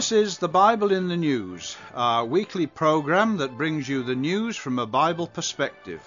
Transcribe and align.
This 0.00 0.12
is 0.12 0.38
the 0.38 0.48
Bible 0.48 0.92
in 0.92 1.08
the 1.08 1.16
News, 1.18 1.76
our 1.92 2.24
weekly 2.24 2.66
program 2.66 3.36
that 3.36 3.58
brings 3.58 3.86
you 3.86 4.02
the 4.02 4.14
news 4.14 4.56
from 4.56 4.78
a 4.78 4.86
Bible 4.86 5.26
perspective. 5.26 6.00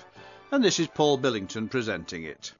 And 0.52 0.64
this 0.64 0.80
is 0.80 0.88
Paul 0.88 1.18
Billington 1.20 1.70
presenting 1.70 2.24
it. 2.24 2.54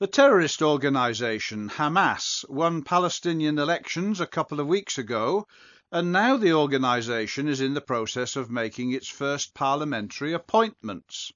The 0.00 0.08
terrorist 0.08 0.62
organization 0.62 1.68
Hamas 1.68 2.44
won 2.48 2.82
Palestinian 2.82 3.56
elections 3.60 4.20
a 4.20 4.26
couple 4.26 4.58
of 4.58 4.66
weeks 4.66 4.98
ago, 4.98 5.46
and 5.92 6.10
now 6.10 6.36
the 6.36 6.54
organization 6.54 7.46
is 7.46 7.60
in 7.60 7.74
the 7.74 7.80
process 7.80 8.34
of 8.34 8.50
making 8.50 8.90
its 8.90 9.06
first 9.06 9.54
parliamentary 9.54 10.32
appointments. 10.32 11.32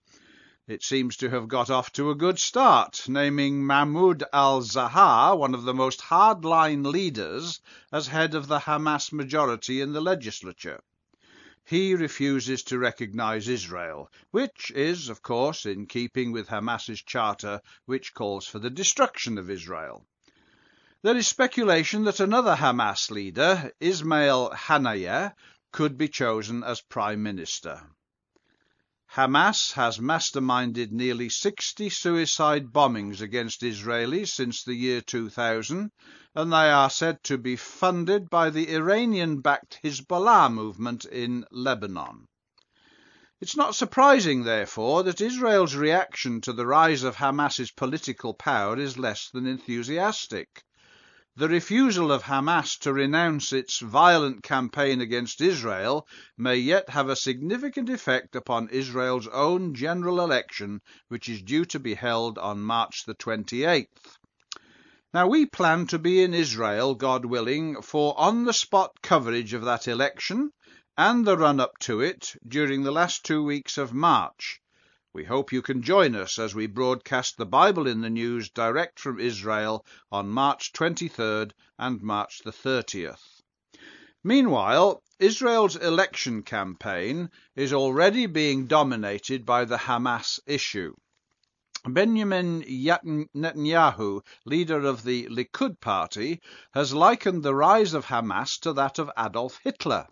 It 0.70 0.84
seems 0.84 1.16
to 1.16 1.30
have 1.30 1.48
got 1.48 1.69
off 1.69 1.91
to 1.95 2.10
a 2.10 2.15
good 2.15 2.38
start, 2.38 3.09
naming 3.09 3.66
Mahmoud 3.66 4.23
al-Zahar, 4.33 5.37
one 5.37 5.52
of 5.52 5.65
the 5.65 5.74
most 5.74 6.01
hardline 6.01 6.87
leaders, 6.87 7.60
as 7.91 8.06
head 8.06 8.37
of 8.37 8.46
the 8.46 8.60
Hamas 8.60 9.12
majority 9.12 9.80
in 9.80 9.93
the 9.93 10.01
legislature. 10.01 10.80
He 11.65 11.96
refuses 11.96 12.62
to 12.62 12.79
recognize 12.79 13.48
Israel, 13.48 14.12
which 14.30 14.70
is, 14.70 15.09
of 15.09 15.23
course, 15.23 15.66
in 15.66 15.87
keeping 15.87 16.30
with 16.30 16.46
Hamas's 16.46 17.02
charter, 17.02 17.60
which 17.87 18.15
calls 18.15 18.46
for 18.46 18.60
the 18.60 18.71
destruction 18.71 19.38
of 19.38 19.51
Israel. 19.51 20.07
There 21.02 21.16
is 21.16 21.27
speculation 21.27 22.05
that 22.05 22.21
another 22.21 22.55
Hamas 22.55 23.10
leader, 23.10 23.73
Ismail 23.80 24.51
Haniyeh, 24.51 25.34
could 25.73 25.99
be 25.99 26.07
chosen 26.07 26.62
as 26.62 26.80
prime 26.80 27.24
minister. 27.24 27.90
Hamas 29.16 29.73
has 29.73 29.99
masterminded 29.99 30.93
nearly 30.93 31.29
60 31.29 31.91
suicide 31.91 32.73
bombings 32.73 33.21
against 33.21 33.63
Israelis 33.63 34.29
since 34.29 34.63
the 34.63 34.75
year 34.75 35.01
2000, 35.01 35.91
and 36.37 36.52
they 36.52 36.71
are 36.71 36.89
said 36.89 37.25
to 37.25 37.37
be 37.37 37.57
funded 37.57 38.30
by 38.30 38.51
the 38.51 38.73
Iranian-backed 38.73 39.80
Hezbollah 39.83 40.52
movement 40.52 41.07
in 41.07 41.45
Lebanon. 41.51 42.29
It's 43.41 43.57
not 43.57 43.75
surprising, 43.75 44.45
therefore, 44.45 45.02
that 45.02 45.21
Israel's 45.21 45.74
reaction 45.74 46.41
to 46.43 46.52
the 46.52 46.67
rise 46.67 47.02
of 47.02 47.17
Hamas's 47.17 47.73
political 47.73 48.33
power 48.33 48.79
is 48.79 48.97
less 48.97 49.29
than 49.30 49.45
enthusiastic. 49.45 50.63
The 51.37 51.49
refusal 51.49 52.11
of 52.11 52.25
Hamas 52.25 52.77
to 52.81 52.93
renounce 52.93 53.53
its 53.53 53.79
violent 53.79 54.43
campaign 54.43 55.01
against 55.01 55.41
Israel 55.41 56.09
may 56.37 56.57
yet 56.57 56.89
have 56.91 57.09
a 57.09 57.15
significant 57.15 57.89
effect 57.89 58.35
upon 58.35 58.69
Israel's 58.71 59.29
own 59.29 59.75
general 59.77 60.21
election, 60.21 60.81
which 61.07 61.29
is 61.29 61.41
due 61.41 61.65
to 61.67 61.79
be 61.79 61.95
held 61.95 62.37
on 62.37 62.61
March 62.61 63.05
the 63.07 63.15
28th. 63.15 63.87
Now, 65.15 65.28
we 65.28 65.47
plan 65.47 65.87
to 65.87 66.01
be 66.01 66.21
in 66.21 66.34
Israel, 66.34 66.97
God 66.97 67.25
willing, 67.25 67.81
for 67.81 68.19
on 68.19 68.45
the 68.45 68.53
spot 68.53 69.01
coverage 69.01 69.53
of 69.53 69.62
that 69.62 69.87
election 69.87 70.51
and 70.99 71.25
the 71.25 71.39
run 71.39 71.61
up 71.61 71.78
to 71.78 72.01
it 72.01 72.34
during 72.47 72.83
the 72.83 72.91
last 72.91 73.25
two 73.25 73.45
weeks 73.45 73.78
of 73.78 73.93
March. 73.93 74.61
We 75.12 75.25
hope 75.25 75.53
you 75.53 75.61
can 75.61 75.83
join 75.83 76.15
us 76.15 76.39
as 76.39 76.55
we 76.55 76.69
broadcast 76.69 77.37
the 77.37 77.44
Bible 77.44 77.89
in 77.89 78.00
the 78.00 78.09
News 78.09 78.49
direct 78.49 79.00
from 79.00 79.19
Israel 79.19 79.84
on 80.12 80.28
March 80.28 80.72
23rd 80.72 81.50
and 81.77 82.01
March 82.01 82.43
the 82.45 82.53
30th. 82.53 83.43
Meanwhile, 84.23 85.03
Israel's 85.19 85.75
election 85.75 86.45
campaign 86.45 87.29
is 87.57 87.73
already 87.73 88.27
being 88.27 88.69
dominated 88.69 89.45
by 89.45 89.65
the 89.65 89.79
Hamas 89.79 90.39
issue. 90.47 90.95
Benjamin 91.84 92.63
Netanyahu, 92.63 94.21
leader 94.47 94.84
of 94.84 95.03
the 95.03 95.27
Likud 95.27 95.81
party, 95.81 96.41
has 96.73 96.95
likened 96.95 97.43
the 97.43 97.57
rise 97.57 97.95
of 97.95 98.07
Hamas 98.07 98.61
to 98.61 98.73
that 98.75 99.01
of 99.01 99.11
Adolf 99.19 99.59
Hitler. 99.65 100.07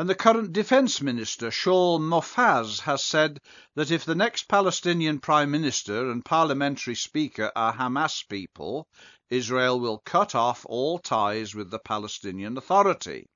And 0.00 0.08
the 0.08 0.14
current 0.14 0.52
Defence 0.52 1.02
Minister, 1.02 1.50
Shaul 1.50 1.98
Mofaz, 1.98 2.82
has 2.82 3.02
said 3.02 3.40
that 3.74 3.90
if 3.90 4.04
the 4.04 4.14
next 4.14 4.46
Palestinian 4.46 5.18
Prime 5.18 5.50
Minister 5.50 6.08
and 6.08 6.24
Parliamentary 6.24 6.94
Speaker 6.94 7.50
are 7.56 7.72
Hamas 7.74 8.22
people, 8.28 8.86
Israel 9.28 9.80
will 9.80 9.98
cut 9.98 10.36
off 10.36 10.64
all 10.68 11.00
ties 11.00 11.52
with 11.52 11.72
the 11.72 11.80
Palestinian 11.80 12.56
Authority. 12.56 13.26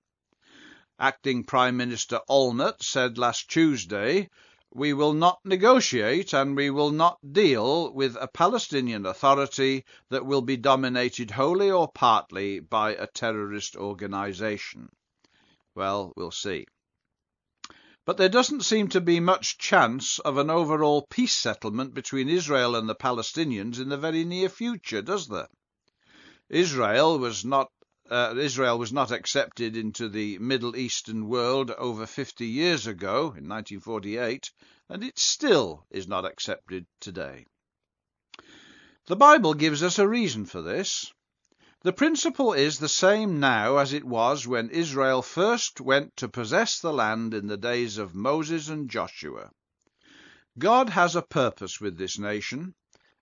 Acting 1.01 1.43
Prime 1.43 1.77
Minister 1.77 2.21
Olmert 2.31 2.81
said 2.81 3.19
last 3.19 3.51
Tuesday, 3.51 4.31
we 4.73 4.93
will 4.93 5.15
not 5.15 5.41
negotiate 5.45 6.33
and 6.33 6.55
we 6.55 6.71
will 6.71 6.93
not 6.93 7.19
deal 7.33 7.93
with 7.93 8.17
a 8.21 8.29
Palestinian 8.29 9.05
Authority 9.05 9.85
that 10.11 10.25
will 10.25 10.43
be 10.43 10.57
dominated 10.57 11.33
wholly 11.33 11.73
or 11.73 11.91
partly 11.91 12.61
by 12.61 12.95
a 12.95 13.09
terrorist 13.09 13.75
organisation. 13.75 14.91
Well, 15.75 16.13
we'll 16.17 16.31
see. 16.31 16.67
But 18.05 18.17
there 18.17 18.29
doesn't 18.29 18.65
seem 18.65 18.89
to 18.89 19.01
be 19.01 19.21
much 19.21 19.59
chance 19.59 20.19
of 20.19 20.37
an 20.37 20.51
overall 20.51 21.07
peace 21.09 21.35
settlement 21.35 21.95
between 21.95 22.29
Israel 22.29 22.75
and 22.75 22.89
the 22.89 22.95
Palestinians 22.95 23.79
in 23.79 23.89
the 23.89 23.97
very 23.97 24.25
near 24.25 24.49
future, 24.49 25.03
does 25.03 25.29
there? 25.29 25.49
Israel 26.49 27.19
was 27.19 27.45
not 27.45 27.71
uh, 28.11 28.35
Israel 28.37 28.79
was 28.79 28.93
not 28.93 29.11
accepted 29.11 29.77
into 29.77 30.09
the 30.09 30.39
Middle 30.39 30.77
Eastern 30.77 31.29
world 31.29 31.71
over 31.71 32.05
50 32.05 32.47
years 32.47 32.87
ago, 32.87 33.33
in 33.39 33.49
1948, 33.49 34.51
and 34.89 35.03
it 35.03 35.19
still 35.19 35.87
is 35.91 36.07
not 36.07 36.27
accepted 36.27 36.85
today. 37.01 37.47
The 39.07 39.17
Bible 39.17 39.55
gives 39.55 39.83
us 39.83 39.99
a 39.99 40.07
reason 40.07 40.45
for 40.45 40.61
this. 40.61 41.11
The 41.85 41.93
principle 41.93 42.53
is 42.53 42.79
the 42.79 42.89
same 42.89 43.41
now 43.41 43.79
as 43.79 43.93
it 43.93 44.05
was 44.05 44.47
when 44.47 44.71
Israel 44.71 45.21
first 45.21 45.81
went 45.81 46.17
to 46.19 46.29
possess 46.29 46.79
the 46.79 46.93
land 46.93 47.35
in 47.35 47.49
the 47.49 47.57
days 47.57 47.99
of 47.99 48.15
Moses 48.15 48.69
and 48.69 48.89
Joshua. 48.89 49.51
God 50.57 50.91
has 50.91 51.17
a 51.17 51.23
purpose 51.23 51.81
with 51.81 51.99
this 51.99 52.21
nation, 52.21 52.77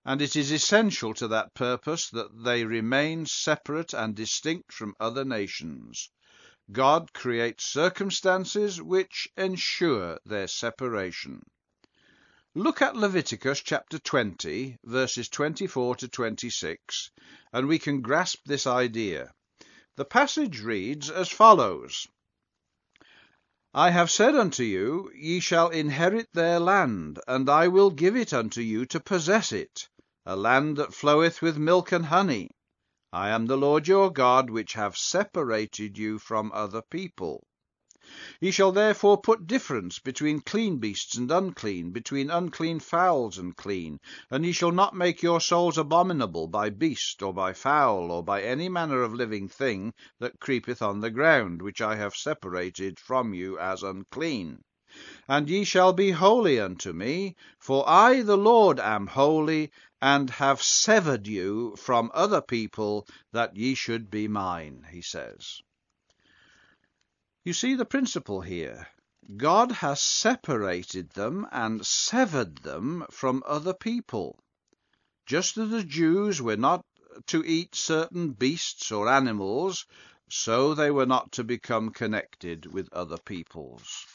and 0.05 0.21
it 0.21 0.35
is 0.35 0.51
essential 0.51 1.15
to 1.15 1.27
that 1.29 1.55
purpose 1.55 2.11
that 2.11 2.43
they 2.43 2.63
remain 2.63 3.25
separate 3.25 3.93
and 3.93 4.15
distinct 4.15 4.71
from 4.71 4.93
other 4.99 5.25
nations. 5.25 6.11
God 6.71 7.13
creates 7.13 7.65
circumstances 7.65 8.79
which 8.79 9.27
ensure 9.35 10.19
their 10.23 10.47
separation. 10.47 11.41
Look 12.53 12.81
at 12.81 12.97
Leviticus 12.97 13.61
chapter 13.61 13.97
20, 13.97 14.79
verses 14.83 15.29
24 15.29 15.95
to 15.95 16.09
26, 16.09 17.09
and 17.53 17.65
we 17.65 17.79
can 17.79 18.01
grasp 18.01 18.39
this 18.45 18.67
idea. 18.67 19.31
The 19.95 20.03
passage 20.03 20.59
reads 20.59 21.09
as 21.09 21.29
follows 21.29 22.09
I 23.73 23.91
have 23.91 24.11
said 24.11 24.35
unto 24.35 24.63
you, 24.63 25.09
Ye 25.15 25.39
shall 25.39 25.69
inherit 25.69 26.27
their 26.33 26.59
land, 26.59 27.21
and 27.25 27.49
I 27.49 27.69
will 27.69 27.89
give 27.89 28.17
it 28.17 28.33
unto 28.33 28.59
you 28.59 28.85
to 28.87 28.99
possess 28.99 29.53
it, 29.53 29.87
a 30.25 30.35
land 30.35 30.75
that 30.75 30.93
floweth 30.93 31.41
with 31.41 31.57
milk 31.57 31.93
and 31.93 32.07
honey. 32.07 32.49
I 33.13 33.29
am 33.29 33.45
the 33.45 33.55
Lord 33.55 33.87
your 33.87 34.11
God, 34.11 34.49
which 34.49 34.73
have 34.73 34.97
separated 34.97 35.97
you 35.97 36.19
from 36.19 36.51
other 36.53 36.81
people. 36.81 37.47
Ye 38.39 38.49
shall 38.49 38.71
therefore 38.71 39.21
put 39.21 39.45
difference 39.45 39.99
between 39.99 40.39
clean 40.41 40.79
beasts 40.79 41.17
and 41.17 41.29
unclean, 41.29 41.91
between 41.91 42.31
unclean 42.31 42.79
fowls 42.79 43.37
and 43.37 43.55
clean. 43.55 43.99
And 44.31 44.43
ye 44.43 44.53
shall 44.53 44.71
not 44.71 44.95
make 44.95 45.21
your 45.21 45.39
souls 45.39 45.77
abominable 45.77 46.47
by 46.47 46.71
beast, 46.71 47.21
or 47.21 47.31
by 47.31 47.53
fowl, 47.53 48.09
or 48.09 48.23
by 48.23 48.41
any 48.41 48.69
manner 48.69 49.03
of 49.03 49.13
living 49.13 49.47
thing 49.47 49.93
that 50.17 50.39
creepeth 50.39 50.81
on 50.81 50.99
the 51.01 51.11
ground, 51.11 51.61
which 51.61 51.79
I 51.79 51.95
have 51.95 52.15
separated 52.15 52.99
from 52.99 53.35
you 53.35 53.59
as 53.59 53.83
unclean. 53.83 54.63
And 55.27 55.47
ye 55.47 55.63
shall 55.63 55.93
be 55.93 56.09
holy 56.09 56.59
unto 56.59 56.93
me, 56.93 57.35
for 57.59 57.87
I 57.87 58.23
the 58.23 58.35
Lord 58.35 58.79
am 58.79 59.05
holy, 59.05 59.71
and 60.01 60.27
have 60.31 60.63
severed 60.63 61.27
you 61.27 61.75
from 61.75 62.09
other 62.15 62.41
people, 62.41 63.07
that 63.31 63.55
ye 63.55 63.75
should 63.75 64.09
be 64.09 64.27
mine, 64.27 64.87
he 64.89 65.03
says. 65.03 65.61
You 67.43 67.53
see 67.53 67.73
the 67.73 67.85
principle 67.85 68.41
here. 68.41 68.87
God 69.35 69.71
has 69.71 69.99
separated 69.99 71.09
them 71.11 71.47
and 71.51 71.83
severed 71.83 72.57
them 72.57 73.05
from 73.09 73.41
other 73.47 73.73
people. 73.73 74.37
Just 75.25 75.57
as 75.57 75.71
the 75.71 75.83
Jews 75.83 76.39
were 76.39 76.55
not 76.55 76.85
to 77.27 77.43
eat 77.43 77.73
certain 77.73 78.33
beasts 78.33 78.91
or 78.91 79.09
animals, 79.09 79.87
so 80.29 80.75
they 80.75 80.91
were 80.91 81.07
not 81.07 81.31
to 81.31 81.43
become 81.43 81.89
connected 81.89 82.67
with 82.67 82.93
other 82.93 83.17
peoples. 83.17 84.05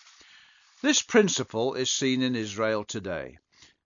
This 0.81 1.03
principle 1.03 1.75
is 1.75 1.91
seen 1.91 2.23
in 2.23 2.37
Israel 2.37 2.85
today. 2.85 3.39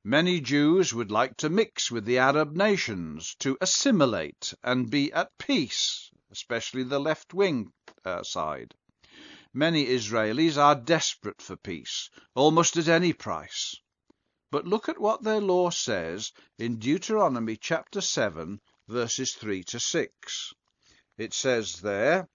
Many 0.04 0.40
Jews 0.40 0.92
would 0.92 1.10
like 1.10 1.38
to 1.38 1.48
mix 1.48 1.90
with 1.90 2.04
the 2.04 2.18
Arab 2.18 2.54
nations, 2.54 3.34
to 3.38 3.56
assimilate 3.62 4.52
and 4.62 4.90
be 4.90 5.10
at 5.14 5.38
peace, 5.38 6.10
especially 6.30 6.82
the 6.82 7.00
left 7.00 7.32
wing 7.32 7.72
uh, 8.04 8.22
side. 8.22 8.74
Many 9.52 9.86
Israelis 9.86 10.56
are 10.56 10.76
desperate 10.76 11.42
for 11.42 11.56
peace, 11.56 12.08
almost 12.36 12.76
at 12.76 12.86
any 12.86 13.12
price. 13.12 13.74
But 14.52 14.64
look 14.64 14.88
at 14.88 15.00
what 15.00 15.24
their 15.24 15.40
law 15.40 15.70
says 15.70 16.30
in 16.56 16.78
Deuteronomy 16.78 17.56
chapter 17.56 18.00
7, 18.00 18.60
verses 18.86 19.32
3 19.32 19.64
to 19.64 19.80
6. 19.80 20.52
It 21.18 21.34
says 21.34 21.80
there, 21.80 22.28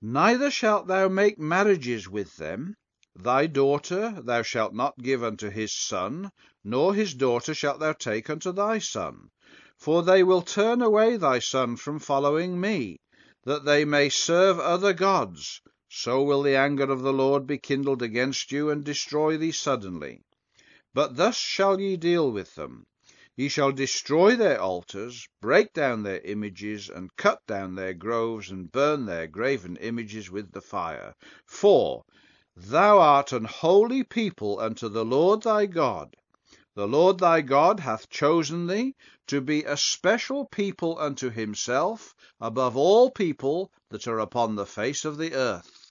Neither 0.00 0.50
shalt 0.50 0.88
thou 0.88 1.06
make 1.06 1.38
marriages 1.38 2.08
with 2.08 2.36
them. 2.36 2.76
Thy 3.14 3.46
daughter 3.46 4.20
thou 4.20 4.42
shalt 4.42 4.74
not 4.74 4.98
give 4.98 5.22
unto 5.22 5.48
his 5.48 5.72
son, 5.72 6.32
nor 6.64 6.92
his 6.92 7.14
daughter 7.14 7.54
shalt 7.54 7.78
thou 7.78 7.92
take 7.92 8.28
unto 8.28 8.50
thy 8.50 8.78
son. 8.78 9.30
For 9.76 10.02
they 10.02 10.24
will 10.24 10.42
turn 10.42 10.82
away 10.82 11.16
thy 11.16 11.38
son 11.38 11.76
from 11.76 12.00
following 12.00 12.60
me, 12.60 12.98
that 13.44 13.64
they 13.64 13.84
may 13.84 14.08
serve 14.08 14.58
other 14.58 14.92
gods. 14.92 15.60
So 15.94 16.22
will 16.22 16.42
the 16.42 16.56
anger 16.56 16.90
of 16.90 17.02
the 17.02 17.12
Lord 17.12 17.46
be 17.46 17.58
kindled 17.58 18.02
against 18.02 18.50
you, 18.50 18.70
and 18.70 18.82
destroy 18.82 19.36
thee 19.36 19.52
suddenly. 19.52 20.22
But 20.94 21.16
thus 21.16 21.36
shall 21.36 21.78
ye 21.78 21.96
deal 21.96 22.32
with 22.32 22.56
them. 22.56 22.86
Ye 23.36 23.48
shall 23.48 23.70
destroy 23.70 24.34
their 24.34 24.60
altars, 24.60 25.28
break 25.40 25.72
down 25.74 26.02
their 26.02 26.20
images, 26.22 26.88
and 26.88 27.14
cut 27.16 27.46
down 27.46 27.76
their 27.76 27.92
groves, 27.94 28.50
and 28.50 28.72
burn 28.72 29.06
their 29.06 29.28
graven 29.28 29.76
images 29.76 30.28
with 30.28 30.50
the 30.50 30.60
fire. 30.60 31.14
For 31.46 32.04
thou 32.56 32.98
art 32.98 33.30
an 33.30 33.44
holy 33.44 34.02
people 34.02 34.58
unto 34.58 34.88
the 34.88 35.04
Lord 35.04 35.42
thy 35.42 35.66
God. 35.66 36.16
The 36.74 36.88
Lord 36.88 37.18
thy 37.18 37.42
God 37.42 37.80
hath 37.80 38.08
chosen 38.08 38.66
thee 38.66 38.96
to 39.28 39.40
be 39.40 39.62
a 39.62 39.76
special 39.76 40.46
people 40.46 40.98
unto 40.98 41.30
himself 41.30 42.14
above 42.40 42.76
all 42.76 43.10
people 43.10 43.70
that 43.90 44.08
are 44.08 44.18
upon 44.18 44.56
the 44.56 44.66
face 44.66 45.04
of 45.04 45.16
the 45.16 45.34
earth. 45.34 45.81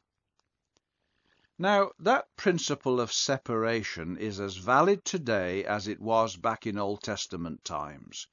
Now, 1.61 1.91
that 1.99 2.25
principle 2.37 2.99
of 2.99 3.13
separation 3.13 4.17
is 4.17 4.39
as 4.39 4.55
valid 4.55 5.05
today 5.05 5.63
as 5.63 5.87
it 5.87 5.99
was 5.99 6.35
back 6.35 6.65
in 6.65 6.75
Old 6.75 7.03
Testament 7.03 7.63
times, 7.63 8.25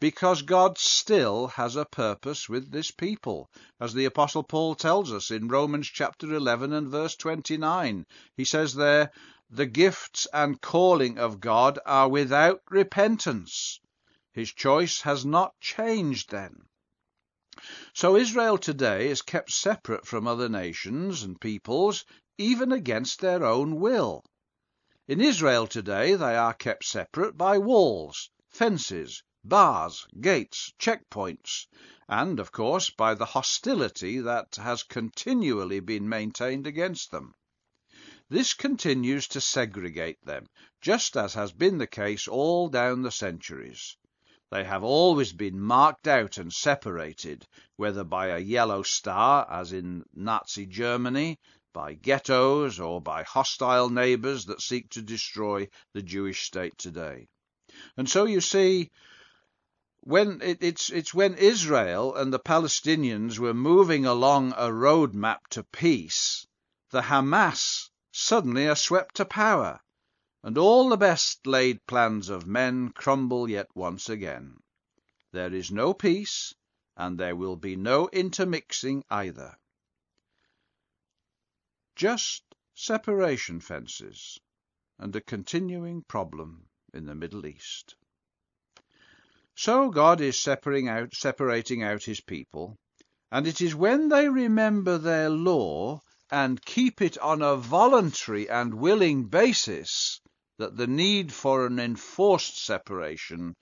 because 0.00 0.42
God 0.42 0.76
still 0.76 1.46
has 1.46 1.76
a 1.76 1.86
purpose 1.86 2.46
with 2.46 2.70
this 2.70 2.90
people, 2.90 3.50
as 3.80 3.94
the 3.94 4.04
Apostle 4.04 4.42
Paul 4.42 4.74
tells 4.74 5.14
us 5.14 5.30
in 5.30 5.48
Romans 5.48 5.88
chapter 5.88 6.34
11 6.34 6.74
and 6.74 6.88
verse 6.88 7.16
29. 7.16 8.04
He 8.36 8.44
says 8.44 8.74
there, 8.74 9.10
The 9.48 9.64
gifts 9.64 10.26
and 10.30 10.60
calling 10.60 11.18
of 11.18 11.40
God 11.40 11.78
are 11.86 12.10
without 12.10 12.60
repentance. 12.68 13.80
His 14.34 14.52
choice 14.52 15.00
has 15.00 15.24
not 15.24 15.58
changed 15.58 16.30
then. 16.30 16.66
So 17.94 18.16
Israel 18.16 18.58
today 18.58 19.08
is 19.08 19.22
kept 19.22 19.52
separate 19.52 20.06
from 20.06 20.26
other 20.26 20.50
nations 20.50 21.22
and 21.22 21.40
peoples 21.40 22.04
even 22.38 22.72
against 22.72 23.20
their 23.20 23.44
own 23.44 23.78
will. 23.78 24.24
In 25.06 25.20
Israel 25.20 25.66
today 25.66 26.14
they 26.14 26.34
are 26.36 26.54
kept 26.54 26.84
separate 26.84 27.36
by 27.36 27.58
walls, 27.58 28.30
fences, 28.48 29.22
bars, 29.44 30.06
gates, 30.20 30.72
checkpoints, 30.78 31.66
and, 32.08 32.40
of 32.40 32.50
course, 32.50 32.90
by 32.90 33.14
the 33.14 33.26
hostility 33.26 34.20
that 34.20 34.56
has 34.56 34.82
continually 34.82 35.80
been 35.80 36.08
maintained 36.08 36.66
against 36.66 37.10
them. 37.10 37.34
This 38.30 38.54
continues 38.54 39.28
to 39.28 39.40
segregate 39.40 40.24
them, 40.24 40.46
just 40.80 41.16
as 41.16 41.34
has 41.34 41.52
been 41.52 41.78
the 41.78 41.86
case 41.86 42.26
all 42.26 42.68
down 42.68 43.02
the 43.02 43.10
centuries. 43.10 43.96
They 44.50 44.64
have 44.64 44.82
always 44.82 45.32
been 45.32 45.60
marked 45.60 46.08
out 46.08 46.38
and 46.38 46.52
separated, 46.52 47.46
whether 47.76 48.04
by 48.04 48.28
a 48.28 48.38
yellow 48.38 48.82
star, 48.82 49.46
as 49.50 49.72
in 49.72 50.04
Nazi 50.14 50.64
Germany, 50.64 51.38
by 51.74 51.92
ghettos 51.92 52.78
or 52.78 53.02
by 53.02 53.24
hostile 53.24 53.90
neighbors 53.90 54.46
that 54.46 54.62
seek 54.62 54.88
to 54.88 55.02
destroy 55.02 55.68
the 55.92 56.02
Jewish 56.02 56.46
state 56.46 56.78
today. 56.78 57.28
And 57.96 58.08
so 58.08 58.24
you 58.24 58.40
see, 58.40 58.92
when 60.00 60.40
it, 60.40 60.58
it's 60.60 60.90
it's 60.90 61.12
when 61.12 61.34
Israel 61.34 62.14
and 62.14 62.32
the 62.32 62.38
Palestinians 62.38 63.38
were 63.38 63.52
moving 63.52 64.06
along 64.06 64.54
a 64.56 64.72
road 64.72 65.14
map 65.14 65.48
to 65.48 65.64
peace, 65.64 66.46
the 66.90 67.02
Hamas 67.02 67.90
suddenly 68.12 68.68
are 68.68 68.76
swept 68.76 69.16
to 69.16 69.24
power, 69.24 69.80
and 70.44 70.56
all 70.56 70.88
the 70.88 70.96
best 70.96 71.44
laid 71.46 71.84
plans 71.86 72.28
of 72.28 72.46
men 72.46 72.90
crumble 72.90 73.50
yet 73.50 73.68
once 73.74 74.08
again. 74.08 74.58
There 75.32 75.52
is 75.52 75.72
no 75.72 75.92
peace, 75.92 76.54
and 76.96 77.18
there 77.18 77.34
will 77.34 77.56
be 77.56 77.74
no 77.74 78.08
intermixing 78.12 79.02
either. 79.10 79.58
Just 81.96 82.42
separation 82.74 83.60
fences 83.60 84.40
and 84.98 85.14
a 85.14 85.20
continuing 85.20 86.02
problem 86.02 86.68
in 86.92 87.06
the 87.06 87.14
Middle 87.14 87.46
East. 87.46 87.94
So 89.54 89.90
God 89.90 90.20
is 90.20 90.40
separating 90.40 90.88
out, 90.88 91.14
separating 91.14 91.82
out 91.84 92.02
his 92.02 92.20
people, 92.20 92.76
and 93.30 93.46
it 93.46 93.60
is 93.60 93.74
when 93.74 94.08
they 94.08 94.28
remember 94.28 94.98
their 94.98 95.30
law 95.30 96.02
and 96.30 96.64
keep 96.64 97.00
it 97.00 97.16
on 97.18 97.42
a 97.42 97.56
voluntary 97.56 98.48
and 98.48 98.74
willing 98.74 99.26
basis 99.26 100.20
that 100.58 100.76
the 100.76 100.88
need 100.88 101.32
for 101.32 101.66
an 101.66 101.78
enforced 101.78 102.56
separation 102.56 103.54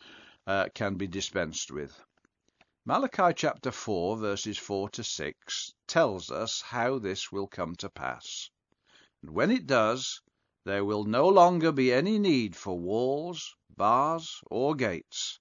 uh, 0.46 0.68
can 0.74 0.94
be 0.94 1.06
dispensed 1.06 1.70
with. 1.70 2.02
Malachi 2.84 3.32
chapter 3.36 3.70
4, 3.70 4.16
verses 4.16 4.58
4 4.58 4.88
to 4.88 5.04
6, 5.04 5.72
tells 5.86 6.32
us 6.32 6.60
how 6.62 6.98
this 6.98 7.30
will 7.30 7.46
come 7.46 7.76
to 7.76 7.88
pass. 7.88 8.50
And 9.22 9.30
when 9.30 9.52
it 9.52 9.68
does, 9.68 10.20
there 10.64 10.84
will 10.84 11.04
no 11.04 11.28
longer 11.28 11.70
be 11.70 11.92
any 11.92 12.18
need 12.18 12.56
for 12.56 12.76
walls, 12.76 13.54
bars, 13.70 14.40
or 14.50 14.74
gates, 14.74 15.38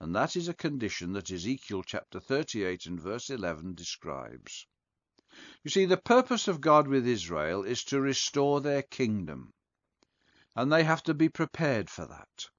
and 0.00 0.14
that 0.14 0.36
is 0.36 0.46
a 0.46 0.54
condition 0.54 1.14
that 1.14 1.32
Ezekiel 1.32 1.82
chapter 1.82 2.20
38 2.20 2.86
and 2.86 3.00
verse 3.00 3.28
11 3.28 3.74
describes. 3.74 4.68
You 5.64 5.72
see, 5.72 5.86
the 5.86 5.96
purpose 5.96 6.46
of 6.46 6.60
God 6.60 6.86
with 6.86 7.08
Israel 7.08 7.64
is 7.64 7.82
to 7.86 8.00
restore 8.00 8.60
their 8.60 8.82
kingdom, 8.82 9.52
and 10.54 10.72
they 10.72 10.84
have 10.84 11.02
to 11.04 11.14
be 11.14 11.28
prepared 11.28 11.90
for 11.90 12.06
that. 12.06 12.50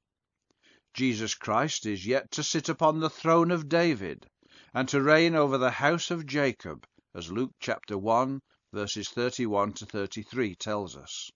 Jesus 0.95 1.35
Christ 1.35 1.85
is 1.85 2.07
yet 2.07 2.31
to 2.31 2.41
sit 2.41 2.69
upon 2.69 3.01
the 3.01 3.09
throne 3.09 3.51
of 3.51 3.67
David 3.67 4.29
and 4.73 4.87
to 4.87 5.01
reign 5.01 5.35
over 5.35 5.57
the 5.57 5.71
house 5.71 6.09
of 6.09 6.25
Jacob, 6.25 6.87
as 7.13 7.29
Luke 7.29 7.51
chapter 7.59 7.97
1, 7.97 8.41
verses 8.71 9.09
31 9.09 9.73
to 9.73 9.85
33 9.85 10.55
tells 10.55 10.95
us. 10.95 11.29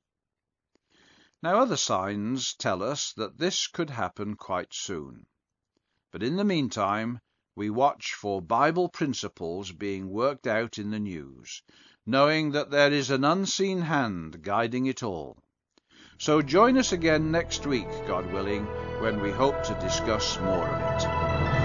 Now, 1.44 1.60
other 1.60 1.76
signs 1.76 2.54
tell 2.54 2.82
us 2.82 3.12
that 3.18 3.38
this 3.38 3.68
could 3.68 3.90
happen 3.90 4.36
quite 4.36 4.74
soon. 4.74 5.26
But 6.14 6.24
in 6.24 6.38
the 6.38 6.46
meantime, 6.46 7.20
we 7.54 7.70
watch 7.70 8.14
for 8.14 8.42
Bible 8.42 8.88
principles 8.88 9.74
being 9.74 10.10
worked 10.10 10.48
out 10.48 10.78
in 10.78 10.90
the 10.90 11.00
news, 11.00 11.64
knowing 12.06 12.52
that 12.52 12.72
there 12.72 12.94
is 12.94 13.10
an 13.10 13.26
unseen 13.26 13.82
hand 13.82 14.42
guiding 14.42 14.86
it 14.86 15.04
all. 15.04 15.44
So 16.20 16.42
join 16.42 16.78
us 16.78 16.92
again 16.92 17.32
next 17.32 17.66
week, 17.66 17.88
God 18.06 18.30
willing, 18.34 18.66
when 19.00 19.22
we 19.22 19.32
hope 19.32 19.64
to 19.64 19.74
discuss 19.76 20.38
more 20.42 20.68
of 20.68 21.02
it. 21.02 21.59